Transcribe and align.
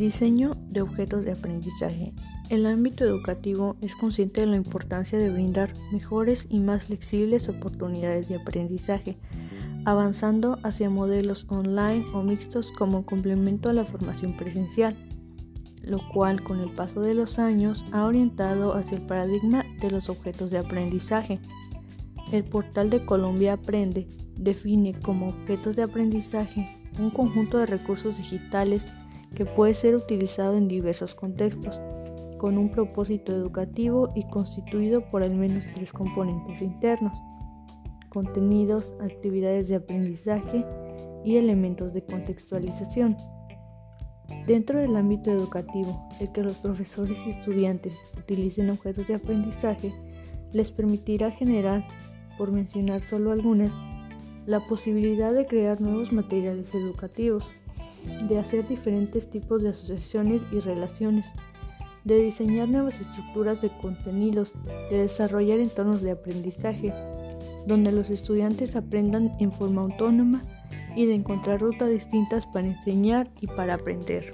Diseño 0.00 0.52
de 0.70 0.80
objetos 0.80 1.26
de 1.26 1.32
aprendizaje. 1.32 2.14
El 2.48 2.64
ámbito 2.64 3.04
educativo 3.04 3.76
es 3.82 3.94
consciente 3.94 4.40
de 4.40 4.46
la 4.46 4.56
importancia 4.56 5.18
de 5.18 5.28
brindar 5.28 5.74
mejores 5.92 6.46
y 6.48 6.60
más 6.60 6.84
flexibles 6.84 7.50
oportunidades 7.50 8.26
de 8.30 8.36
aprendizaje, 8.36 9.18
avanzando 9.84 10.58
hacia 10.62 10.88
modelos 10.88 11.44
online 11.50 12.06
o 12.14 12.22
mixtos 12.22 12.72
como 12.78 13.04
complemento 13.04 13.68
a 13.68 13.74
la 13.74 13.84
formación 13.84 14.38
presencial, 14.38 14.96
lo 15.82 16.00
cual 16.14 16.42
con 16.42 16.60
el 16.60 16.72
paso 16.72 17.02
de 17.02 17.12
los 17.12 17.38
años 17.38 17.84
ha 17.92 18.06
orientado 18.06 18.72
hacia 18.72 18.96
el 18.96 19.04
paradigma 19.04 19.66
de 19.82 19.90
los 19.90 20.08
objetos 20.08 20.50
de 20.50 20.56
aprendizaje. 20.56 21.40
El 22.32 22.44
portal 22.44 22.88
de 22.88 23.04
Colombia 23.04 23.52
Aprende 23.52 24.08
define 24.34 24.98
como 24.98 25.28
objetos 25.28 25.76
de 25.76 25.82
aprendizaje 25.82 26.74
un 26.98 27.10
conjunto 27.10 27.58
de 27.58 27.66
recursos 27.66 28.16
digitales 28.16 28.86
que 29.34 29.46
puede 29.46 29.74
ser 29.74 29.94
utilizado 29.94 30.56
en 30.56 30.68
diversos 30.68 31.14
contextos, 31.14 31.80
con 32.38 32.56
un 32.56 32.70
propósito 32.70 33.32
educativo 33.32 34.08
y 34.14 34.26
constituido 34.28 35.08
por 35.10 35.22
al 35.22 35.34
menos 35.34 35.64
tres 35.74 35.92
componentes 35.92 36.62
internos, 36.62 37.12
contenidos, 38.08 38.94
actividades 39.00 39.68
de 39.68 39.76
aprendizaje 39.76 40.64
y 41.24 41.36
elementos 41.36 41.92
de 41.92 42.04
contextualización. 42.04 43.16
Dentro 44.46 44.78
del 44.78 44.96
ámbito 44.96 45.30
educativo, 45.30 46.08
el 46.18 46.32
que 46.32 46.42
los 46.42 46.56
profesores 46.56 47.18
y 47.26 47.30
estudiantes 47.30 47.94
utilicen 48.16 48.70
objetos 48.70 49.06
de 49.06 49.14
aprendizaje 49.14 49.92
les 50.52 50.72
permitirá 50.72 51.30
generar, 51.30 51.86
por 52.36 52.50
mencionar 52.52 53.02
solo 53.02 53.32
algunas, 53.32 53.72
la 54.46 54.60
posibilidad 54.60 55.32
de 55.32 55.46
crear 55.46 55.80
nuevos 55.80 56.12
materiales 56.12 56.74
educativos, 56.74 57.44
de 58.28 58.38
hacer 58.38 58.66
diferentes 58.66 59.28
tipos 59.28 59.62
de 59.62 59.70
asociaciones 59.70 60.42
y 60.52 60.60
relaciones, 60.60 61.26
de 62.04 62.18
diseñar 62.18 62.68
nuevas 62.68 62.98
estructuras 63.00 63.60
de 63.60 63.70
contenidos, 63.70 64.52
de 64.90 64.98
desarrollar 64.98 65.58
entornos 65.58 66.02
de 66.02 66.12
aprendizaje, 66.12 66.94
donde 67.66 67.92
los 67.92 68.10
estudiantes 68.10 68.76
aprendan 68.76 69.32
en 69.38 69.52
forma 69.52 69.82
autónoma 69.82 70.42
y 70.96 71.06
de 71.06 71.14
encontrar 71.14 71.60
rutas 71.60 71.90
distintas 71.90 72.46
para 72.46 72.66
enseñar 72.66 73.30
y 73.40 73.46
para 73.46 73.74
aprender. 73.74 74.32